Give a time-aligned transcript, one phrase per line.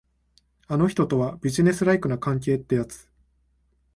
[0.67, 3.07] あの人とは、ビジネスライクな関係ってやつ。